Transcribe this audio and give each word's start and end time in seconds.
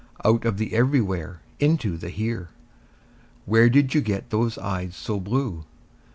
Out 0.25 0.45
of 0.45 0.57
the 0.57 0.73
everywhere 0.73 1.41
into 1.59 1.95
here. 1.97 2.49
Where 3.45 3.69
did 3.69 3.93
you 3.93 4.01
get 4.01 4.31
those 4.31 4.57
eyes 4.57 4.95
so 4.95 5.19
blue? 5.19 5.63